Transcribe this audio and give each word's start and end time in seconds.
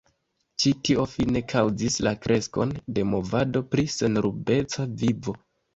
Ĉi 0.63 0.71
tio 0.87 1.03
fine 1.11 1.43
kaŭzis 1.53 1.99
la 2.09 2.15
kreskon 2.25 2.75
de 2.97 3.07
movado 3.13 3.67
pri 3.73 3.91
senrubeca 4.01 4.93
vivo. 5.05 5.43